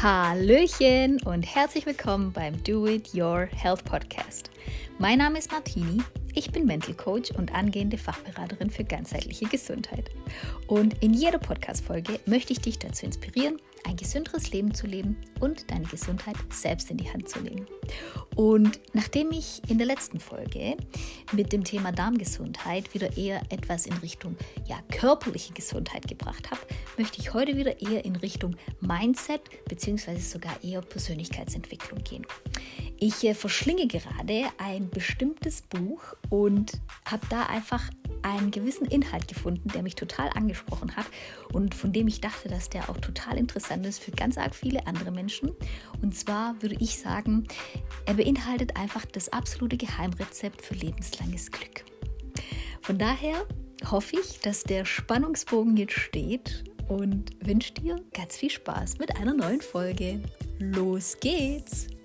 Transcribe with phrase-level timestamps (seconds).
[0.00, 4.48] Hallöchen und herzlich willkommen beim Do It Your Health Podcast.
[5.00, 6.00] Mein Name ist Martini,
[6.36, 10.08] ich bin Mental Coach und angehende Fachberaterin für ganzheitliche Gesundheit.
[10.68, 15.70] Und in jeder Podcast-Folge möchte ich dich dazu inspirieren, ein gesünderes Leben zu leben und
[15.70, 17.66] deine Gesundheit selbst in die Hand zu nehmen.
[18.36, 20.76] Und nachdem ich in der letzten Folge
[21.32, 24.36] mit dem Thema Darmgesundheit wieder eher etwas in Richtung
[24.66, 26.60] ja, körperliche Gesundheit gebracht habe,
[26.96, 30.18] möchte ich heute wieder eher in Richtung Mindset bzw.
[30.18, 32.26] sogar eher Persönlichkeitsentwicklung gehen.
[33.00, 36.72] Ich äh, verschlinge gerade ein bestimmtes Buch und
[37.04, 37.90] habe da einfach
[38.22, 41.06] einen gewissen Inhalt gefunden, der mich total angesprochen hat
[41.52, 44.86] und von dem ich dachte, dass der auch total interessant ist für ganz arg viele
[44.86, 45.52] andere Menschen.
[46.02, 47.46] Und zwar würde ich sagen,
[48.06, 51.84] er beinhaltet einfach das absolute Geheimrezept für lebenslanges Glück.
[52.82, 53.46] Von daher
[53.90, 59.34] hoffe ich, dass der Spannungsbogen jetzt steht und wünsche dir ganz viel Spaß mit einer
[59.34, 60.20] neuen Folge.
[60.58, 61.97] Los geht's!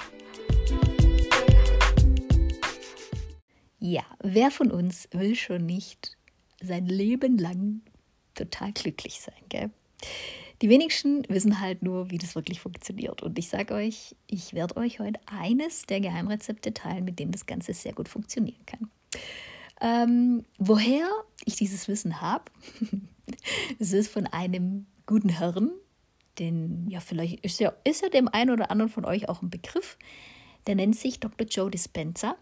[3.86, 6.16] Ja, wer von uns will schon nicht
[6.62, 7.81] sein Leben lang
[8.34, 9.72] total glücklich sein, gell?
[10.62, 13.22] Die wenigsten wissen halt nur, wie das wirklich funktioniert.
[13.22, 17.45] Und ich sage euch, ich werde euch heute eines der Geheimrezepte teilen, mit dem das
[17.45, 18.90] Ganze sehr gut funktionieren kann.
[19.81, 21.09] Ähm, woher
[21.44, 22.45] ich dieses Wissen habe,
[23.80, 25.72] es ist von einem guten Herrn,
[26.40, 29.50] den, ja, vielleicht ist ja, ist ja dem einen oder anderen von euch auch ein
[29.50, 29.97] Begriff.
[30.68, 31.45] Der nennt sich Dr.
[31.45, 32.38] Joe Dispenza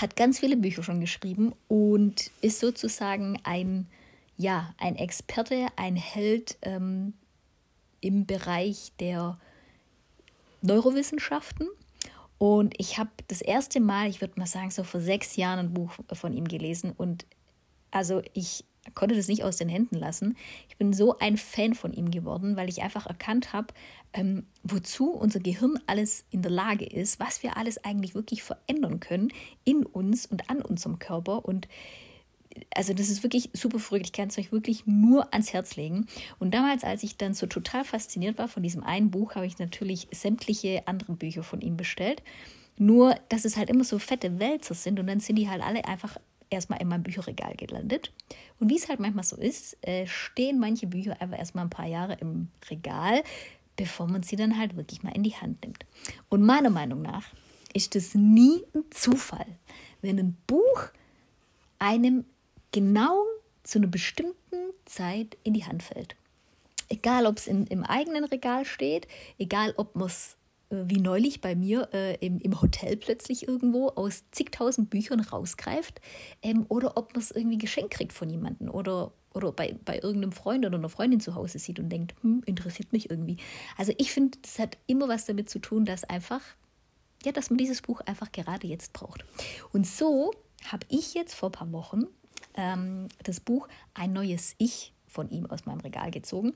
[0.00, 3.86] hat ganz viele Bücher schon geschrieben und ist sozusagen ein,
[4.36, 7.14] ja, ein Experte, ein Held ähm,
[8.00, 9.38] im Bereich der
[10.62, 11.68] Neurowissenschaften.
[12.38, 15.74] Und ich habe das erste Mal, ich würde mal sagen, so vor sechs Jahren ein
[15.74, 16.92] Buch von ihm gelesen.
[16.96, 17.24] Und
[17.90, 18.64] also ich
[18.94, 20.36] konnte das nicht aus den Händen lassen.
[20.68, 23.68] Ich bin so ein Fan von ihm geworden, weil ich einfach erkannt habe,
[24.12, 29.00] ähm, wozu unser Gehirn alles in der Lage ist, was wir alles eigentlich wirklich verändern
[29.00, 29.32] können
[29.64, 31.44] in uns und an unserem Körper.
[31.44, 31.68] Und
[32.74, 34.06] also das ist wirklich super verrückt.
[34.06, 36.06] Ich kann es euch wirklich nur ans Herz legen.
[36.38, 39.58] Und damals, als ich dann so total fasziniert war von diesem einen Buch, habe ich
[39.58, 42.22] natürlich sämtliche anderen Bücher von ihm bestellt.
[42.76, 45.84] Nur, dass es halt immer so fette Wälzer sind und dann sind die halt alle
[45.84, 46.16] einfach
[46.54, 48.12] erstmal in meinem Bücherregal gelandet.
[48.58, 51.86] Und wie es halt manchmal so ist, äh, stehen manche Bücher einfach erstmal ein paar
[51.86, 53.22] Jahre im Regal,
[53.76, 55.84] bevor man sie dann halt wirklich mal in die Hand nimmt.
[56.28, 57.26] Und meiner Meinung nach
[57.72, 59.46] ist es nie ein Zufall,
[60.00, 60.88] wenn ein Buch
[61.78, 62.24] einem
[62.72, 63.24] genau
[63.62, 66.16] zu einer bestimmten Zeit in die Hand fällt.
[66.88, 70.36] Egal, ob es im eigenen Regal steht, egal, ob man es
[70.88, 76.00] wie neulich bei mir äh, im, im Hotel plötzlich irgendwo aus zigtausend Büchern rausgreift
[76.42, 80.32] ähm, oder ob man es irgendwie geschenkt kriegt von jemandem oder, oder bei, bei irgendeinem
[80.32, 83.36] Freund oder einer Freundin zu Hause sieht und denkt, hm, interessiert mich irgendwie.
[83.76, 86.40] Also ich finde, das hat immer was damit zu tun, dass einfach,
[87.24, 89.24] ja, dass man dieses Buch einfach gerade jetzt braucht.
[89.72, 90.32] Und so
[90.64, 92.04] habe ich jetzt vor ein paar Wochen
[92.54, 96.54] ähm, das Buch Ein neues Ich von ihm aus meinem Regal gezogen.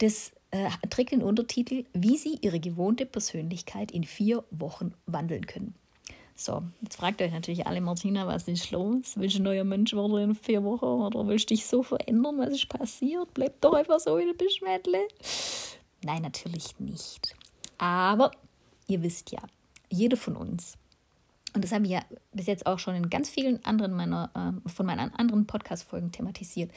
[0.00, 5.74] Das äh, trägt den Untertitel, wie Sie Ihre gewohnte Persönlichkeit in vier Wochen wandeln können.
[6.34, 9.12] So, jetzt fragt euch natürlich alle, Martina, was ist los?
[9.16, 12.38] Willst du ein neuer Mensch werden in vier Wochen oder willst du dich so verändern?
[12.38, 13.28] Was ist passiert?
[13.34, 14.60] Bleib doch einfach so, wie du bist.
[16.02, 17.36] Nein, natürlich nicht.
[17.76, 18.30] Aber
[18.86, 19.40] ihr wisst ja,
[19.90, 20.78] jeder von uns,
[21.54, 24.68] und das habe ich ja bis jetzt auch schon in ganz vielen anderen meiner, äh,
[24.70, 26.70] von meinen anderen Podcast-Folgen thematisiert,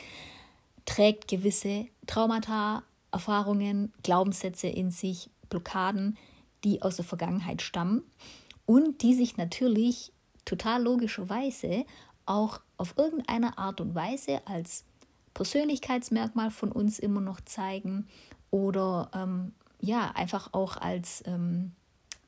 [0.85, 6.17] trägt gewisse Traumata, Erfahrungen, Glaubenssätze in sich, Blockaden,
[6.63, 8.03] die aus der Vergangenheit stammen
[8.65, 10.11] und die sich natürlich
[10.45, 11.85] total logischerweise
[12.25, 14.85] auch auf irgendeine Art und Weise als
[15.33, 18.07] Persönlichkeitsmerkmal von uns immer noch zeigen
[18.51, 21.71] oder ähm, ja, einfach auch als, ähm,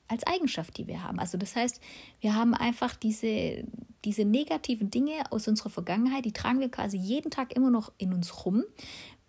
[0.07, 1.19] als Eigenschaft, die wir haben.
[1.19, 1.79] Also das heißt,
[2.19, 3.63] wir haben einfach diese,
[4.03, 8.13] diese negativen Dinge aus unserer Vergangenheit, die tragen wir quasi jeden Tag immer noch in
[8.13, 8.63] uns rum.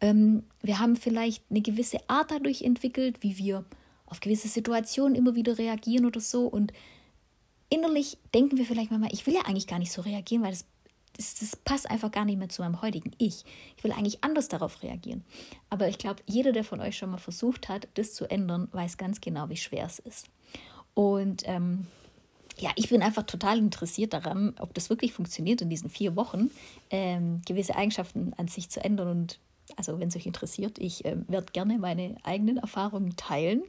[0.01, 3.65] Ähm, wir haben vielleicht eine gewisse Art dadurch entwickelt, wie wir
[4.07, 6.47] auf gewisse Situationen immer wieder reagieren oder so.
[6.47, 6.73] Und
[7.71, 10.65] innerlich denken wir vielleicht manchmal, ich will ja eigentlich gar nicht so reagieren, weil das,
[11.17, 13.45] das, das passt einfach gar nicht mehr zu meinem heutigen Ich.
[13.77, 15.25] Ich will eigentlich anders darauf reagieren.
[15.71, 18.99] Aber ich glaube, jeder, der von euch schon mal versucht hat, das zu ändern, weiß
[18.99, 20.29] ganz genau, wie schwer es ist.
[20.95, 21.87] Und ähm,
[22.59, 26.51] ja, ich bin einfach total interessiert daran, ob das wirklich funktioniert in diesen vier Wochen,
[26.91, 29.09] ähm, gewisse Eigenschaften an sich zu ändern.
[29.09, 29.39] Und
[29.77, 33.63] also, wenn es euch interessiert, ich äh, werde gerne meine eigenen Erfahrungen teilen.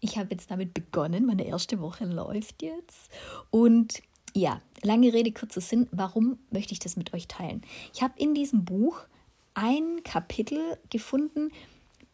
[0.00, 3.10] Ich habe jetzt damit begonnen, meine erste Woche läuft jetzt.
[3.50, 4.02] Und
[4.34, 7.62] ja, lange Rede, kurzer Sinn, warum möchte ich das mit euch teilen?
[7.92, 9.00] Ich habe in diesem Buch
[9.54, 11.50] ein Kapitel gefunden,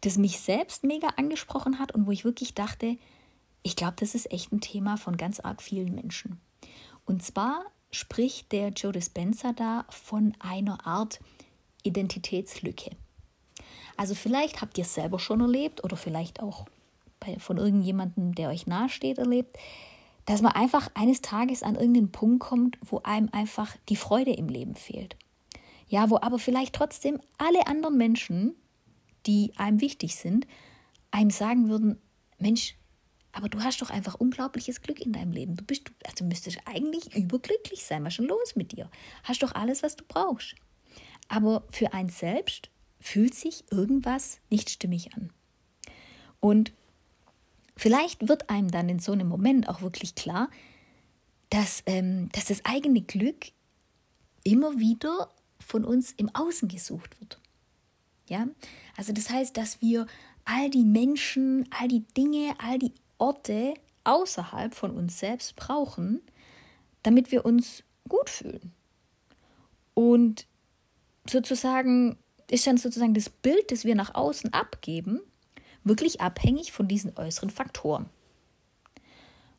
[0.03, 2.97] das mich selbst mega angesprochen hat und wo ich wirklich dachte,
[3.63, 6.41] ich glaube, das ist echt ein Thema von ganz arg vielen Menschen.
[7.05, 11.21] Und zwar spricht der Joe Dispenza da von einer Art
[11.83, 12.91] Identitätslücke.
[14.01, 16.65] Also vielleicht habt ihr es selber schon erlebt oder vielleicht auch
[17.21, 19.59] bei, von irgendjemandem, der euch nahesteht, erlebt,
[20.25, 24.49] dass man einfach eines Tages an irgendeinen Punkt kommt, wo einem einfach die Freude im
[24.49, 25.17] Leben fehlt.
[25.87, 28.55] Ja, wo aber vielleicht trotzdem alle anderen Menschen,
[29.27, 30.47] die einem wichtig sind,
[31.11, 32.01] einem sagen würden,
[32.39, 32.77] Mensch,
[33.33, 35.57] aber du hast doch einfach unglaubliches Glück in deinem Leben.
[35.57, 38.03] Du bist, also müsstest eigentlich überglücklich sein.
[38.05, 38.91] Was ist schon los mit dir?
[39.25, 40.55] Hast doch alles, was du brauchst.
[41.29, 42.71] Aber für einen selbst
[43.01, 45.31] fühlt sich irgendwas nicht stimmig an.
[46.39, 46.73] Und
[47.77, 50.51] vielleicht wird einem dann in so einem Moment auch wirklich klar,
[51.49, 53.47] dass, ähm, dass das eigene Glück
[54.45, 57.39] immer wieder von uns im Außen gesucht wird.
[58.29, 58.47] Ja,
[58.97, 60.07] also das heißt, dass wir
[60.45, 63.75] all die Menschen, all die Dinge, all die Orte
[64.05, 66.21] außerhalb von uns selbst brauchen,
[67.03, 68.73] damit wir uns gut fühlen.
[69.95, 70.47] Und
[71.29, 72.17] sozusagen
[72.51, 75.21] ist dann sozusagen das Bild, das wir nach außen abgeben,
[75.85, 78.09] wirklich abhängig von diesen äußeren Faktoren.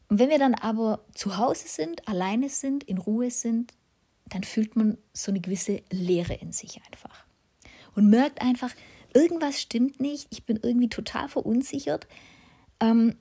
[0.10, 3.74] Und wenn wir dann aber zu Hause sind, alleine sind, in Ruhe sind,
[4.26, 7.26] dann fühlt man so eine gewisse Leere in sich einfach.
[7.96, 8.72] Und merkt einfach,
[9.14, 12.08] irgendwas stimmt nicht, ich bin irgendwie total verunsichert.
[12.80, 13.16] Ähm,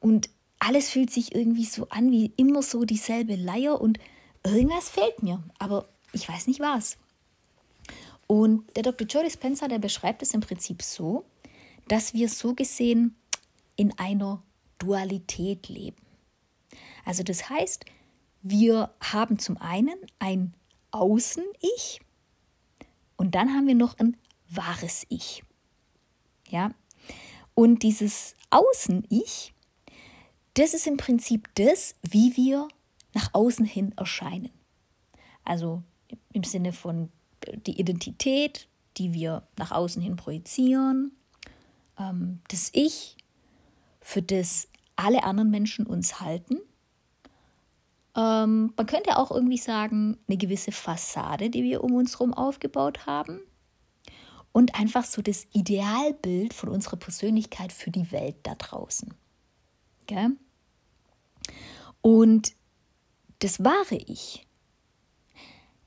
[0.00, 0.28] und
[0.58, 3.98] alles fühlt sich irgendwie so an wie immer so dieselbe Leier und
[4.44, 6.96] irgendwas fehlt mir, aber ich weiß nicht was.
[8.26, 9.06] Und der Dr.
[9.06, 11.24] Joe Dispenza, der beschreibt es im Prinzip so,
[11.88, 13.16] dass wir so gesehen
[13.76, 14.42] in einer
[14.78, 15.96] Dualität leben.
[17.04, 17.84] Also das heißt,
[18.42, 20.54] wir haben zum einen ein
[20.90, 22.00] Außen-Ich
[23.16, 24.16] und dann haben wir noch ein
[24.48, 25.42] wahres Ich.
[26.48, 26.70] Ja?
[27.54, 29.54] Und dieses Außen-Ich,
[30.54, 32.68] das ist im Prinzip das, wie wir
[33.12, 34.50] nach außen hin erscheinen.
[35.44, 35.82] Also
[36.32, 37.10] im Sinne von
[37.66, 41.12] die Identität, die wir nach außen hin projizieren,
[41.98, 43.16] ähm, das Ich,
[44.00, 46.58] für das alle anderen Menschen uns halten.
[48.16, 53.06] Ähm, man könnte auch irgendwie sagen, eine gewisse Fassade, die wir um uns herum aufgebaut
[53.06, 53.40] haben.
[54.52, 59.12] Und einfach so das Idealbild von unserer Persönlichkeit für die Welt da draußen.
[60.06, 60.36] Gell?
[62.02, 62.52] Und
[63.40, 64.43] das wahre Ich,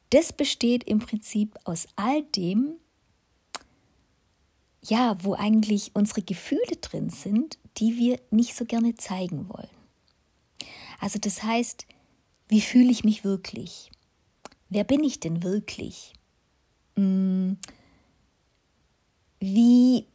[0.09, 2.75] das besteht im Prinzip aus all dem,
[4.83, 9.69] ja, wo eigentlich unsere Gefühle drin sind, die wir nicht so gerne zeigen wollen.
[10.99, 11.85] Also das heißt,
[12.47, 13.91] wie fühle ich mich wirklich?
[14.69, 16.13] Wer bin ich denn wirklich?
[16.95, 17.57] Hm,
[19.39, 20.07] wie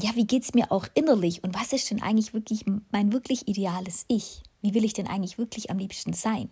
[0.00, 3.48] ja, wie geht es mir auch innerlich und was ist denn eigentlich wirklich mein wirklich
[3.48, 4.42] ideales Ich?
[4.62, 6.50] Wie will ich denn eigentlich wirklich am liebsten sein?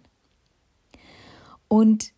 [1.69, 2.13] Und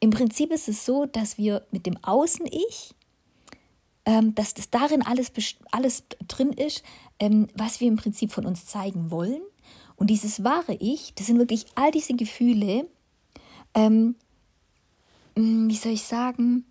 [0.00, 2.94] im Prinzip ist es so, dass wir mit dem Außen-Ich,
[4.04, 5.32] ähm, dass das darin alles,
[5.72, 6.82] alles drin ist,
[7.18, 9.42] ähm, was wir im Prinzip von uns zeigen wollen.
[9.96, 12.88] Und dieses wahre Ich, das sind wirklich all diese Gefühle,
[13.74, 14.16] ähm,
[15.34, 16.64] hm, wie soll ich sagen,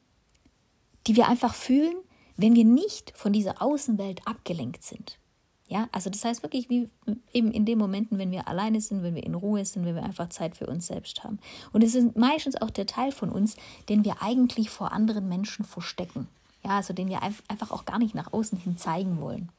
[1.08, 1.96] die wir einfach fühlen,
[2.38, 5.20] wenn wir nicht von dieser Außenwelt abgelenkt sind.
[5.68, 6.90] Ja, also das heißt wirklich, wie
[7.34, 10.04] eben in den Momenten, wenn wir alleine sind, wenn wir in Ruhe sind, wenn wir
[10.04, 11.40] einfach Zeit für uns selbst haben.
[11.74, 13.56] Und es ist meistens auch der Teil von uns,
[13.90, 16.28] den wir eigentlich vor anderen Menschen verstecken.
[16.64, 19.52] Ja, also den wir einfach auch gar nicht nach außen hin zeigen wollen.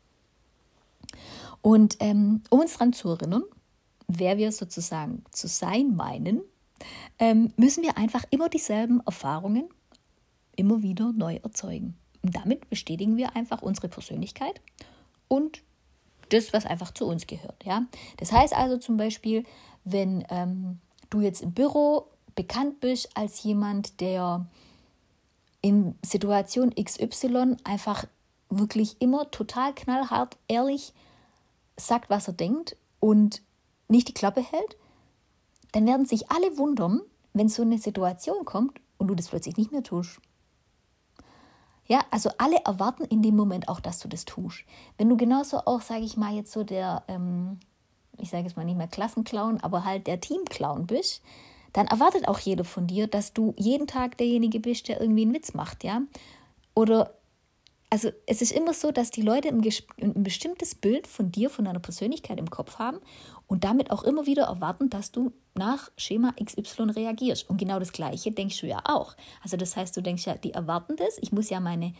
[1.60, 3.42] Und ähm, um uns daran zu erinnern,
[4.06, 6.42] wer wir sozusagen zu sein meinen,
[7.18, 9.68] ähm, müssen wir einfach immer dieselben Erfahrungen
[10.56, 11.96] immer wieder neu erzeugen.
[12.22, 14.60] Und damit bestätigen wir einfach unsere Persönlichkeit
[15.28, 15.62] und
[16.28, 17.64] das, was einfach zu uns gehört.
[17.64, 17.87] Ja?
[18.18, 19.45] Das heißt also zum Beispiel,
[19.85, 20.80] wenn ähm,
[21.11, 24.47] du jetzt im Büro bekannt bist als jemand, der
[25.61, 28.06] in Situation XY einfach
[28.49, 30.92] wirklich immer total knallhart, ehrlich
[31.76, 33.42] sagt, was er denkt und
[33.88, 34.76] nicht die Klappe hält,
[35.73, 37.00] dann werden sich alle wundern,
[37.33, 40.21] wenn so eine Situation kommt und du das plötzlich nicht mehr tust.
[41.87, 44.64] Ja, also alle erwarten in dem Moment auch, dass du das tust.
[44.99, 47.61] Wenn du genauso auch, sage ich mal, jetzt so der, ähm,
[48.19, 51.23] ich sage jetzt mal nicht mehr Klassenclown, aber halt der Teamclown bist,
[51.73, 55.35] dann erwartet auch jeder von dir, dass du jeden Tag derjenige bist, der irgendwie einen
[55.35, 56.02] Witz macht, ja.
[56.75, 57.12] Oder
[57.90, 59.62] also es ist immer so, dass die Leute ein,
[60.00, 62.99] ein, bestimmtes Bild von dir, von deiner Persönlichkeit im Kopf haben
[63.46, 67.48] und damit auch immer wieder erwarten, dass du nach Schema XY reagierst.
[67.48, 69.16] Und genau das Gleiche denkst du ja auch.
[69.42, 71.94] Also das heißt, du denkst ja, die erwarten das, ich muss ja meine,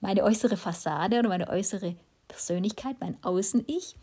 [0.00, 1.96] meine äußere Fassade oder meine äußere
[2.28, 3.96] Persönlichkeit, mein Außen-Ich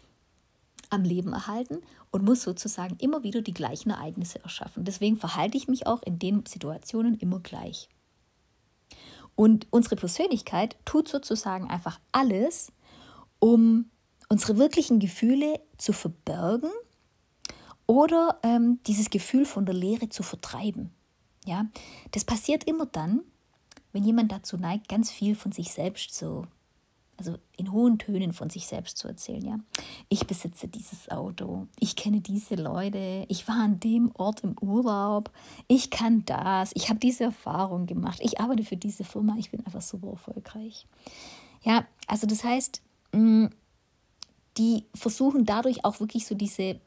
[0.90, 4.84] am Leben erhalten und muss sozusagen immer wieder die gleichen Ereignisse erschaffen.
[4.84, 7.90] Deswegen verhalte ich mich auch in den Situationen immer gleich.
[9.36, 12.72] Und unsere Persönlichkeit tut sozusagen einfach alles,
[13.40, 13.90] um
[14.32, 16.72] unsere wirklichen Gefühle zu verbergen
[17.86, 20.90] oder ähm, dieses Gefühl von der Leere zu vertreiben.
[21.46, 21.66] Ja,
[22.12, 23.24] das passiert immer dann,
[23.92, 26.46] wenn jemand dazu neigt, ganz viel von sich selbst so
[27.18, 29.60] also in hohen Tönen von sich selbst zu erzählen, ja.
[30.10, 35.30] Ich besitze dieses Auto, ich kenne diese Leute, ich war an dem Ort im Urlaub,
[35.68, 39.64] ich kann das, ich habe diese Erfahrung gemacht, ich arbeite für diese Firma, ich bin
[39.66, 40.88] einfach super erfolgreich.
[41.64, 43.48] Ja, also das heißt, mm,
[44.58, 46.80] die versuchen dadurch auch wirklich so diese,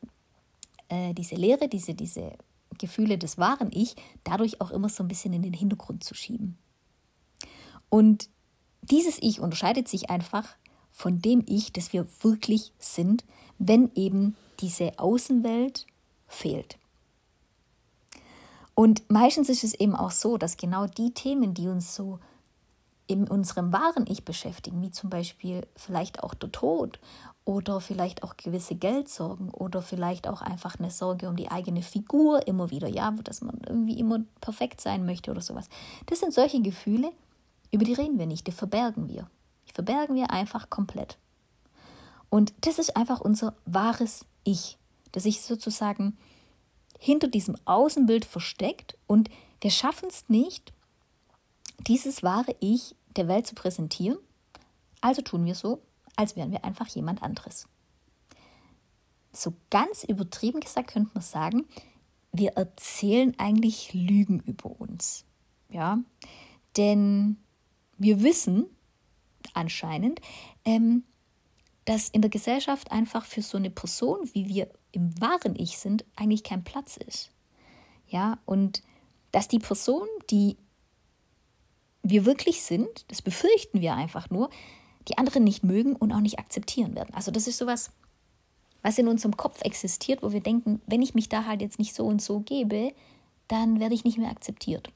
[0.88, 2.32] äh, diese Lehre, diese, diese
[2.78, 6.58] Gefühle des wahren Ich, dadurch auch immer so ein bisschen in den Hintergrund zu schieben.
[7.88, 8.28] Und
[8.82, 10.56] dieses Ich unterscheidet sich einfach
[10.90, 13.24] von dem Ich, das wir wirklich sind,
[13.58, 15.86] wenn eben diese Außenwelt
[16.26, 16.78] fehlt.
[18.74, 22.18] Und meistens ist es eben auch so, dass genau die Themen, die uns so
[23.06, 26.98] in unserem wahren Ich beschäftigen, wie zum Beispiel vielleicht auch der Tod
[27.44, 32.46] oder vielleicht auch gewisse Geldsorgen oder vielleicht auch einfach eine Sorge um die eigene Figur
[32.46, 35.68] immer wieder, ja, dass man irgendwie immer perfekt sein möchte oder sowas.
[36.06, 37.12] Das sind solche Gefühle,
[37.70, 39.28] über die reden wir nicht, die verbergen wir.
[39.68, 41.18] Die verbergen wir einfach komplett.
[42.30, 44.78] Und das ist einfach unser wahres Ich,
[45.12, 46.16] das sich sozusagen
[46.98, 49.28] hinter diesem Außenbild versteckt und
[49.60, 50.72] wir schaffen es nicht,
[51.86, 54.18] dieses wahre Ich der Welt zu präsentieren.
[55.00, 55.80] Also tun wir so,
[56.16, 57.66] als wären wir einfach jemand anderes.
[59.32, 61.66] So ganz übertrieben gesagt könnte man sagen,
[62.32, 65.24] wir erzählen eigentlich Lügen über uns.
[65.68, 65.98] Ja,
[66.76, 67.36] denn
[67.98, 68.66] wir wissen
[69.52, 70.20] anscheinend,
[70.64, 71.04] ähm,
[71.84, 76.04] dass in der Gesellschaft einfach für so eine Person, wie wir im wahren Ich sind,
[76.16, 77.30] eigentlich kein Platz ist.
[78.08, 78.82] Ja, und
[79.32, 80.56] dass die Person, die
[82.02, 84.50] wir wirklich sind, das befürchten wir einfach nur,
[85.08, 87.14] die anderen nicht mögen und auch nicht akzeptieren werden.
[87.14, 87.90] Also das ist sowas,
[88.82, 91.94] was in unserem Kopf existiert, wo wir denken, wenn ich mich da halt jetzt nicht
[91.94, 92.92] so und so gebe,
[93.48, 94.90] dann werde ich nicht mehr akzeptiert.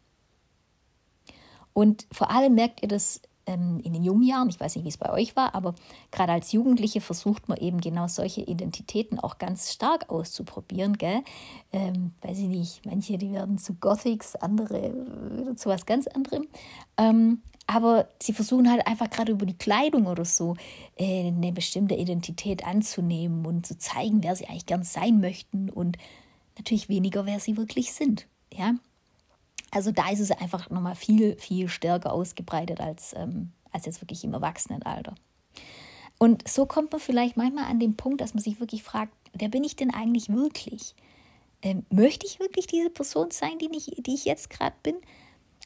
[1.73, 4.91] Und vor allem merkt ihr das ähm, in den jungen Jahren, ich weiß nicht, wie
[4.91, 5.75] es bei euch war, aber
[6.11, 10.99] gerade als Jugendliche versucht man eben genau solche Identitäten auch ganz stark auszuprobieren.
[10.99, 11.23] Gell?
[11.73, 14.93] Ähm, weiß ich nicht, manche, die werden zu Gothics, andere
[15.37, 16.47] wieder zu was ganz anderem.
[16.99, 20.57] Ähm, aber sie versuchen halt einfach gerade über die Kleidung oder so
[20.97, 25.99] äh, eine bestimmte Identität anzunehmen und zu zeigen, wer sie eigentlich gern sein möchten und
[26.57, 28.27] natürlich weniger, wer sie wirklich sind.
[28.53, 28.75] Ja,
[29.71, 34.25] also da ist es einfach nochmal viel, viel stärker ausgebreitet als, ähm, als jetzt wirklich
[34.25, 35.15] im Erwachsenenalter.
[36.19, 39.51] Und so kommt man vielleicht manchmal an den Punkt, dass man sich wirklich fragt, wer
[39.51, 40.95] bin ich denn eigentlich wirklich?
[41.61, 44.97] Ähm, möchte ich wirklich diese Person sein, die, nicht, die ich jetzt gerade bin?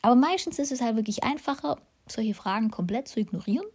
[0.02, 3.66] Aber meistens ist es halt wirklich einfacher, solche Fragen komplett zu ignorieren,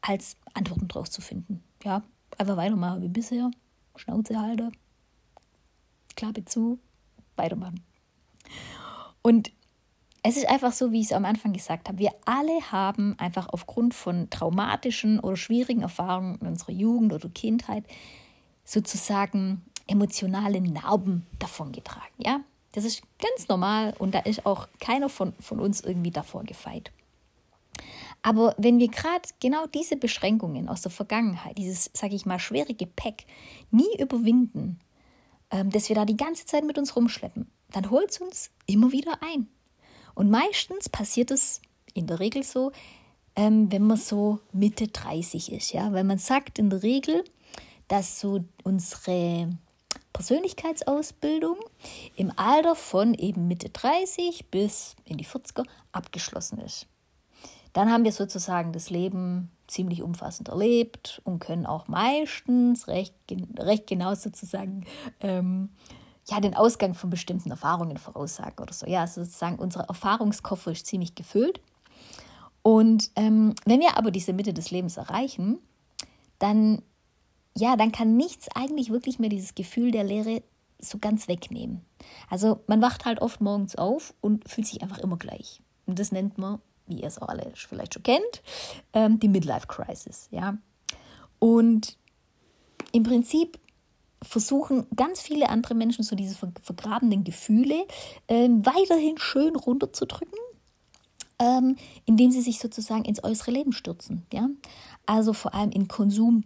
[0.00, 1.62] als Antworten drauf zu finden.
[1.84, 2.02] Ja,
[2.38, 3.50] einfach weitermachen wie bisher,
[3.96, 4.72] Schnauze halten,
[6.16, 6.78] Klappe zu,
[7.36, 7.82] weitermachen.
[9.22, 9.52] Und
[10.22, 11.98] es ist einfach so, wie ich es am Anfang gesagt habe.
[11.98, 17.84] Wir alle haben einfach aufgrund von traumatischen oder schwierigen Erfahrungen in unserer Jugend oder Kindheit
[18.64, 22.12] sozusagen emotionale Narben davongetragen.
[22.18, 22.40] Ja,
[22.72, 26.90] das ist ganz normal und da ist auch keiner von, von uns irgendwie davor gefeit.
[28.26, 32.74] Aber wenn wir gerade genau diese Beschränkungen aus der Vergangenheit, dieses, sage ich mal, schwere
[32.74, 33.24] Gepäck
[33.70, 34.80] nie überwinden,
[35.52, 38.90] ähm, dass wir da die ganze Zeit mit uns rumschleppen, dann holt es uns immer
[38.90, 39.46] wieder ein.
[40.16, 41.60] Und meistens passiert es
[41.94, 42.72] in der Regel so,
[43.36, 47.22] ähm, wenn man so Mitte 30 ist, ja, weil man sagt in der Regel,
[47.86, 49.50] dass so unsere
[50.12, 51.58] Persönlichkeitsausbildung
[52.16, 56.88] im Alter von eben Mitte 30 bis in die 40er abgeschlossen ist.
[57.76, 63.12] Dann haben wir sozusagen das Leben ziemlich umfassend erlebt und können auch meistens recht,
[63.58, 64.86] recht genau sozusagen
[65.20, 65.68] ähm,
[66.26, 68.86] ja, den Ausgang von bestimmten Erfahrungen voraussagen oder so.
[68.86, 71.60] Ja, also sozusagen unser Erfahrungskoffer ist ziemlich gefüllt.
[72.62, 75.58] Und ähm, wenn wir aber diese Mitte des Lebens erreichen,
[76.38, 76.80] dann,
[77.54, 80.42] ja, dann kann nichts eigentlich wirklich mehr dieses Gefühl der Leere
[80.78, 81.84] so ganz wegnehmen.
[82.30, 85.60] Also man wacht halt oft morgens auf und fühlt sich einfach immer gleich.
[85.84, 88.42] Und das nennt man, wie ihr es auch alle vielleicht schon kennt,
[88.92, 90.28] ähm, die Midlife Crisis.
[90.30, 90.56] Ja?
[91.38, 91.96] Und
[92.92, 93.58] im Prinzip
[94.22, 97.86] versuchen ganz viele andere Menschen so diese vergrabenen Gefühle
[98.28, 100.38] äh, weiterhin schön runterzudrücken
[101.38, 104.26] ähm, indem sie sich sozusagen ins äußere Leben stürzen.
[104.32, 104.48] Ja?
[105.04, 106.44] Also vor allem in Konsum.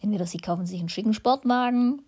[0.00, 2.02] Entweder sie kaufen sich einen schicken Sportwagen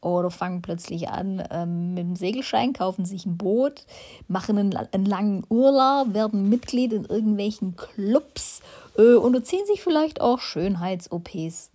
[0.00, 3.84] oder fangen plötzlich an ähm, mit dem Segelschein, kaufen sich ein Boot,
[4.28, 8.62] machen einen, einen langen Urlaub, werden Mitglied in irgendwelchen Clubs
[8.96, 11.70] äh, unterziehen sich vielleicht auch Schönheits-OPs.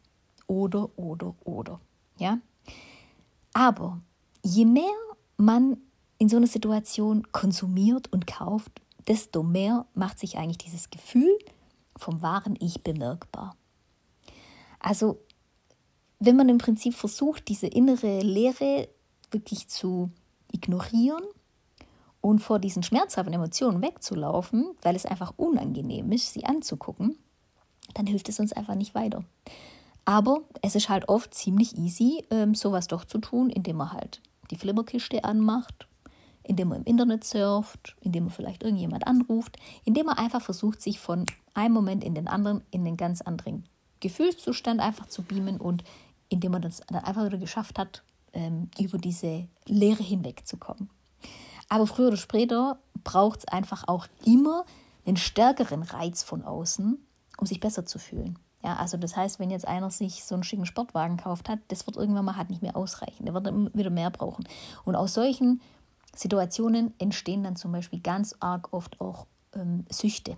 [0.47, 1.79] Oder, oder, oder.
[2.17, 2.39] Ja?
[3.53, 4.01] Aber
[4.43, 4.83] je mehr
[5.37, 5.77] man
[6.17, 8.71] in so einer Situation konsumiert und kauft,
[9.07, 11.37] desto mehr macht sich eigentlich dieses Gefühl
[11.97, 13.55] vom wahren Ich bemerkbar.
[14.79, 15.19] Also
[16.25, 18.87] wenn man im Prinzip versucht, diese innere Leere
[19.31, 20.09] wirklich zu
[20.51, 21.23] ignorieren
[22.21, 27.17] und vor diesen schmerzhaften Emotionen wegzulaufen, weil es einfach unangenehm ist, sie anzugucken,
[27.93, 29.25] dann hilft es uns einfach nicht weiter.
[30.05, 34.21] Aber es ist halt oft ziemlich easy, ähm, sowas doch zu tun, indem man halt
[34.49, 35.87] die Flimmerkiste anmacht,
[36.43, 40.99] indem man im Internet surft, indem man vielleicht irgendjemand anruft, indem man einfach versucht, sich
[40.99, 43.65] von einem Moment in den anderen, in den ganz anderen
[44.03, 45.83] Gefühlszustand einfach zu beamen und
[46.33, 50.89] indem man das dann einfach wieder geschafft hat, ähm, über diese Leere hinwegzukommen.
[51.69, 54.65] Aber früher oder später braucht es einfach auch immer
[55.05, 56.97] einen stärkeren Reiz von außen,
[57.37, 58.39] um sich besser zu fühlen.
[58.63, 61.85] Ja, also das heißt, wenn jetzt einer sich so einen schicken Sportwagen gekauft hat, das
[61.85, 63.25] wird irgendwann mal halt nicht mehr ausreichen.
[63.25, 64.45] Der wird wieder mehr brauchen.
[64.85, 65.61] Und aus solchen
[66.15, 70.37] Situationen entstehen dann zum Beispiel ganz arg oft auch ähm, Süchte.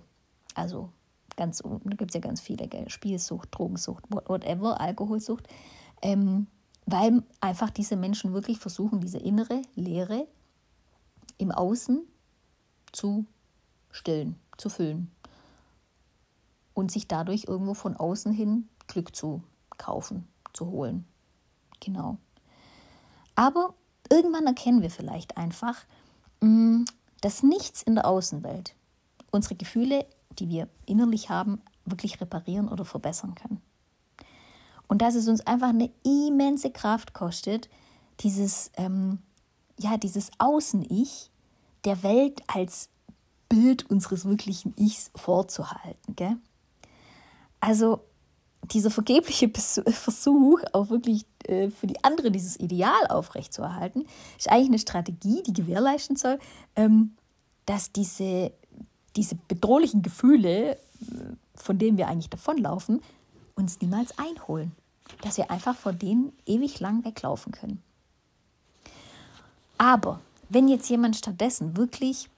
[0.54, 0.90] Also
[1.36, 2.88] ganz, da gibt es ja ganz viele, gell?
[2.88, 5.46] Spielsucht, Drogensucht, whatever, Alkoholsucht.
[6.02, 6.46] Ähm,
[6.86, 10.26] weil einfach diese Menschen wirklich versuchen, diese innere Leere
[11.38, 12.02] im Außen
[12.92, 13.26] zu
[13.90, 15.10] stillen, zu füllen
[16.74, 19.42] und sich dadurch irgendwo von außen hin Glück zu
[19.78, 21.06] kaufen, zu holen.
[21.80, 22.18] Genau.
[23.34, 23.74] Aber
[24.10, 25.84] irgendwann erkennen wir vielleicht einfach,
[26.40, 26.84] mm,
[27.20, 28.74] dass nichts in der Außenwelt
[29.30, 30.06] unsere Gefühle,
[30.38, 33.60] die wir innerlich haben, wirklich reparieren oder verbessern kann.
[34.88, 37.68] Und dass es uns einfach eine immense Kraft kostet,
[38.20, 39.18] dieses, ähm,
[39.78, 41.30] ja, dieses Außen-Ich
[41.84, 42.88] der Welt als
[43.48, 46.16] Bild unseres wirklichen Ichs vorzuhalten.
[46.16, 46.36] Gell?
[47.60, 48.00] Also
[48.72, 54.06] dieser vergebliche Versuch, auch wirklich äh, für die anderen dieses Ideal aufrechtzuerhalten,
[54.38, 56.38] ist eigentlich eine Strategie, die gewährleisten soll,
[56.74, 57.14] ähm,
[57.66, 58.52] dass diese,
[59.16, 60.78] diese bedrohlichen Gefühle, äh,
[61.54, 63.00] von denen wir eigentlich davonlaufen,
[63.56, 64.72] uns niemals einholen.
[65.22, 67.82] Dass wir einfach vor denen ewig lang weglaufen können.
[69.78, 72.28] Aber wenn jetzt jemand stattdessen wirklich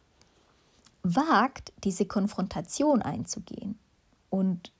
[1.02, 3.78] wagt, diese Konfrontation einzugehen
[4.31, 4.72] und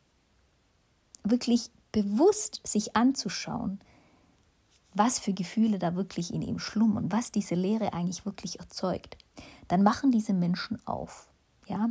[1.23, 3.81] wirklich bewusst sich anzuschauen,
[4.95, 9.17] was für Gefühle da wirklich in ihm schlummern, was diese Lehre eigentlich wirklich erzeugt,
[9.69, 11.29] dann machen diese Menschen auf.
[11.67, 11.91] Ja?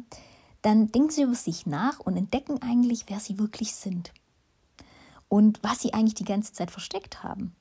[0.62, 4.12] Dann denken sie über sich nach und entdecken eigentlich, wer sie wirklich sind
[5.30, 7.56] und was sie eigentlich die ganze Zeit versteckt haben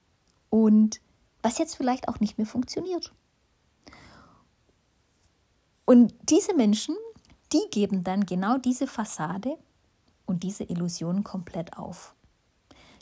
[0.51, 1.01] und
[1.43, 3.13] was jetzt vielleicht auch nicht mehr funktioniert.
[5.85, 6.97] Und diese Menschen,
[7.53, 9.57] die geben dann genau diese Fassade
[10.27, 12.15] und diese Illusionen komplett auf.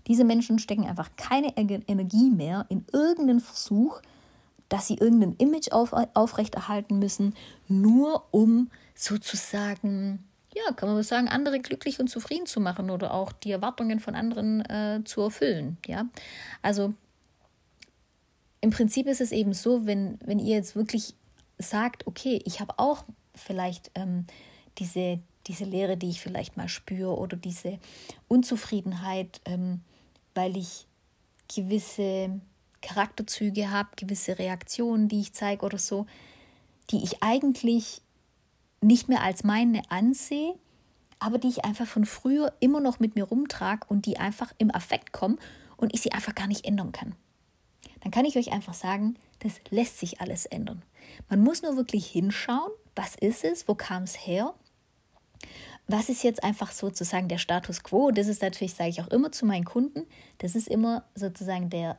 [0.06, 4.02] Diese Menschen stecken einfach keine Energie mehr in irgendeinen Versuch,
[4.68, 7.34] dass sie irgendein Image auf, aufrechterhalten müssen,
[7.68, 10.24] nur um sozusagen,
[10.54, 14.14] ja, kann man sagen, andere glücklich und zufrieden zu machen oder auch die Erwartungen von
[14.14, 15.78] anderen äh, zu erfüllen.
[15.86, 16.06] Ja,
[16.62, 16.94] also
[18.60, 21.14] im Prinzip ist es eben so, wenn, wenn ihr jetzt wirklich
[21.58, 24.26] sagt, okay, ich habe auch vielleicht ähm,
[24.78, 27.78] diese, diese Leere, die ich vielleicht mal spüre oder diese
[28.28, 29.82] Unzufriedenheit, ähm,
[30.34, 30.86] weil ich
[31.54, 32.40] gewisse
[32.80, 36.06] Charakterzüge habe, gewisse Reaktionen, die ich zeige oder so,
[36.90, 38.02] die ich eigentlich
[38.84, 40.54] nicht mehr als meine ansehe,
[41.18, 44.74] aber die ich einfach von früher immer noch mit mir rumtrage und die einfach im
[44.74, 45.38] Affekt kommen
[45.76, 47.14] und ich sie einfach gar nicht ändern kann.
[48.02, 50.82] Dann kann ich euch einfach sagen, das lässt sich alles ändern.
[51.28, 54.54] Man muss nur wirklich hinschauen, was ist es, wo kam es her
[55.86, 58.10] was ist jetzt einfach sozusagen der Status quo?
[58.10, 60.06] Das ist natürlich, sage ich auch immer zu meinen Kunden,
[60.38, 61.98] das ist immer sozusagen der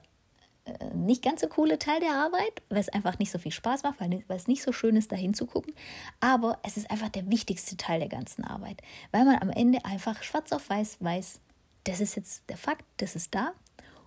[0.96, 4.00] nicht ganz so coole Teil der Arbeit, weil es einfach nicht so viel Spaß macht,
[4.00, 5.74] weil, es nicht so schön ist, da hinzugucken.
[6.20, 10.24] Aber es ist einfach der wichtigste Teil der ganzen Arbeit, weil man am Ende einfach
[10.24, 11.40] schwarz auf weiß weiß,
[11.84, 13.54] das ist jetzt der Fakt, das ist da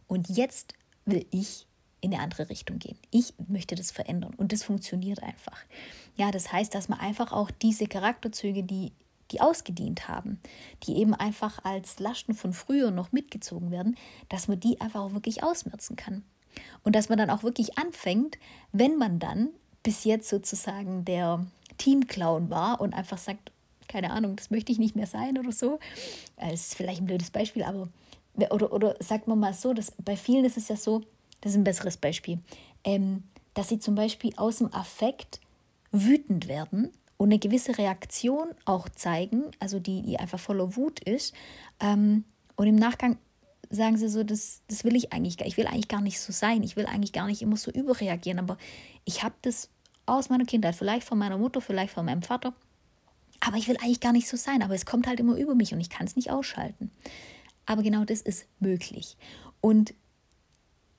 [0.09, 1.66] und jetzt will ich
[2.01, 2.99] in eine andere Richtung gehen.
[3.11, 5.61] Ich möchte das verändern und das funktioniert einfach.
[6.16, 8.92] Ja, das heißt, dass man einfach auch diese Charakterzüge, die
[9.31, 10.40] die ausgedient haben,
[10.85, 13.94] die eben einfach als Lasten von früher noch mitgezogen werden,
[14.31, 16.25] dass man die einfach auch wirklich ausmerzen kann.
[16.85, 18.39] Und dass man dann auch wirklich anfängt,
[18.73, 19.51] wenn man dann
[19.83, 21.47] bis jetzt sozusagen der
[21.79, 23.53] Teamclown war und einfach sagt,
[23.89, 25.79] keine Ahnung, das möchte ich nicht mehr sein oder so.
[26.37, 27.89] Das ist vielleicht ein blödes Beispiel, aber
[28.51, 31.03] oder, oder sagt man mal so, dass bei vielen ist es ja so,
[31.41, 32.39] das ist ein besseres Beispiel,
[32.85, 35.41] ähm, dass sie zum Beispiel aus dem Affekt
[35.91, 41.35] wütend werden und eine gewisse Reaktion auch zeigen, also die, die einfach voller Wut ist.
[41.81, 42.25] Ähm,
[42.57, 43.19] und im Nachgang
[43.71, 46.33] sagen sie so, das, das will ich eigentlich gar ich will eigentlich gar nicht so
[46.33, 48.57] sein, ich will eigentlich gar nicht immer so überreagieren, aber
[49.05, 49.71] ich habe das
[50.07, 52.55] aus meiner Kindheit, vielleicht von meiner Mutter, vielleicht von meinem Vater,
[53.41, 55.73] aber ich will eigentlich gar nicht so sein, aber es kommt halt immer über mich
[55.73, 56.91] und ich kann es nicht ausschalten.
[57.67, 59.17] Aber genau das ist möglich.
[59.61, 59.95] Und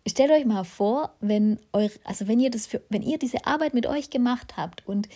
[0.07, 3.73] stellt euch mal vor, wenn eure, also wenn ihr das für, wenn ihr diese Arbeit
[3.73, 5.09] mit euch gemacht habt und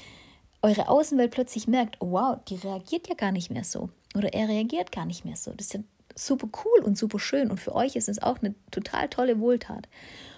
[0.62, 4.92] eure Außenwelt plötzlich merkt, wow, die reagiert ja gar nicht mehr so oder er reagiert
[4.92, 5.52] gar nicht mehr so.
[5.52, 5.80] Das ist ja
[6.16, 9.88] super cool und super schön und für euch ist es auch eine total tolle Wohltat.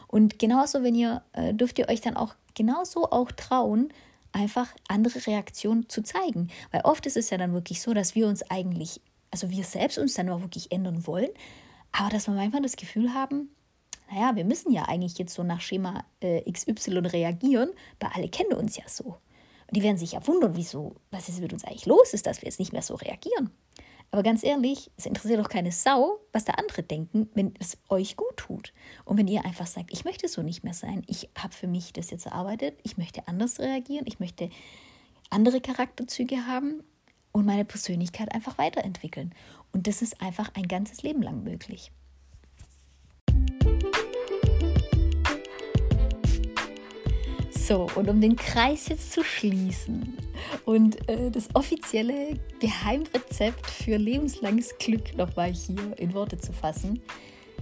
[0.08, 3.90] Und genauso, wenn ihr, äh, dürft ihr euch dann auch genauso auch trauen,
[4.32, 6.50] einfach andere Reaktionen zu zeigen.
[6.72, 9.98] Weil oft ist es ja dann wirklich so, dass wir uns eigentlich, also wir selbst
[9.98, 11.30] uns dann auch wirklich ändern wollen,
[11.92, 13.50] aber dass wir manchmal das Gefühl haben,
[14.12, 18.54] naja, wir müssen ja eigentlich jetzt so nach Schema äh, XY reagieren, weil alle kennen
[18.54, 19.18] uns ja so.
[19.68, 22.42] Und die werden sich ja wundern, wieso, was ist mit uns eigentlich los ist, dass
[22.42, 23.50] wir jetzt nicht mehr so reagieren.
[24.12, 28.16] Aber ganz ehrlich, es interessiert doch keine Sau, was da andere denken, wenn es euch
[28.16, 28.74] gut tut.
[29.04, 31.94] Und wenn ihr einfach sagt, ich möchte so nicht mehr sein, ich habe für mich
[31.94, 34.50] das jetzt erarbeitet, ich möchte anders reagieren, ich möchte
[35.30, 36.84] andere Charakterzüge haben
[37.32, 39.34] und meine Persönlichkeit einfach weiterentwickeln.
[39.74, 41.92] Und das ist einfach ein ganzes Leben lang möglich.
[47.68, 50.16] So, und um den Kreis jetzt zu schließen
[50.66, 57.02] und äh, das offizielle Geheimrezept für lebenslanges Glück nochmal hier in Worte zu fassen,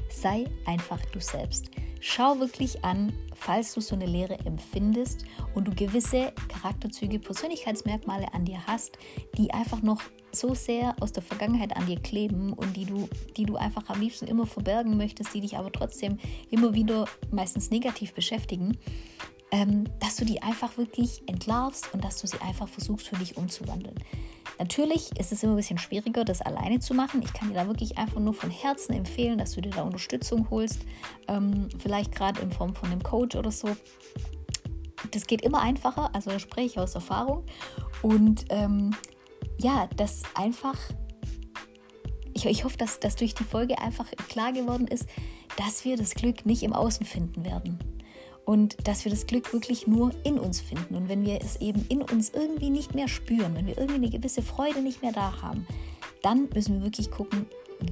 [0.10, 1.72] sei einfach du selbst.
[2.02, 5.24] Schau wirklich an, falls du so eine Lehre empfindest
[5.56, 8.98] und du gewisse Charakterzüge, Persönlichkeitsmerkmale an dir hast,
[9.38, 10.02] die einfach noch
[10.34, 14.02] so sehr aus der Vergangenheit an dir kleben und die du, die du einfach am
[14.02, 16.20] liebsten immer verbergen möchtest, die dich aber trotzdem
[16.52, 18.78] immer wieder meistens negativ beschäftigen,
[19.54, 23.38] ähm, dass du die einfach wirklich entlarvst und dass du sie einfach versuchst für dich
[23.38, 23.94] umzuwandeln.
[24.58, 27.22] Natürlich ist es immer ein bisschen schwieriger, das alleine zu machen.
[27.24, 30.50] Ich kann dir da wirklich einfach nur von Herzen empfehlen, dass du dir da Unterstützung
[30.50, 30.80] holst,
[31.28, 33.70] ähm, vielleicht gerade in Form von einem Coach oder so.
[35.12, 37.46] Das geht immer einfacher, also da spreche ich aus Erfahrung.
[38.02, 38.96] Und ähm,
[39.60, 40.80] ja, das einfach,
[42.34, 45.08] ich, ich hoffe, dass, dass durch die Folge einfach klar geworden ist,
[45.58, 47.78] dass wir das Glück nicht im Außen finden werden
[48.46, 50.96] und dass wir das Glück wirklich nur in uns finden.
[50.96, 54.10] Und wenn wir es eben in uns irgendwie nicht mehr spüren, wenn wir irgendwie eine
[54.10, 55.66] gewisse Freude nicht mehr da haben,
[56.22, 57.46] dann müssen wir wirklich gucken,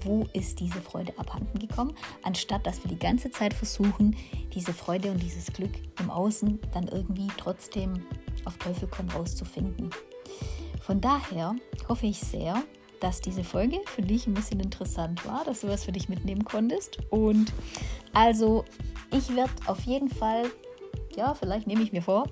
[0.04, 4.16] wo ist diese Freude abhanden gekommen, anstatt dass wir die ganze Zeit versuchen,
[4.54, 8.06] diese Freude und dieses Glück im Außen dann irgendwie trotzdem
[8.46, 9.90] auf Teufel komm raus zu finden.
[10.82, 11.56] Von daher
[11.88, 12.64] hoffe ich sehr,
[13.02, 16.46] dass diese Folge für dich ein bisschen interessant war, dass du was für dich mitnehmen
[16.46, 17.00] konntest.
[17.10, 17.52] Und
[18.14, 18.64] also,
[19.12, 20.46] ich werde auf jeden Fall,
[21.16, 22.28] ja, vielleicht nehme ich mir vor,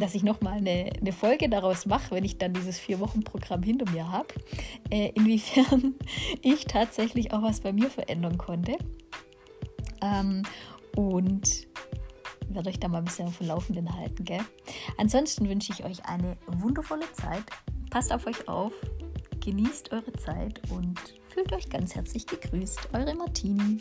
[0.00, 4.10] dass ich nochmal eine, eine Folge daraus mache, wenn ich dann dieses Vier-Wochen-Programm hinter mir
[4.10, 4.28] habe,
[4.90, 5.94] äh, inwiefern
[6.42, 8.76] ich tatsächlich auch was bei mir verändern konnte.
[10.02, 10.42] Ähm,
[10.96, 11.66] und
[12.48, 14.24] werde euch da mal ein bisschen auf dem Laufenden halten.
[14.24, 14.40] Gell?
[14.98, 17.44] Ansonsten wünsche ich euch eine wundervolle Zeit.
[17.90, 18.72] Passt auf euch auf,
[19.46, 22.88] Genießt eure Zeit und fühlt euch ganz herzlich gegrüßt.
[22.92, 23.80] Eure Martini.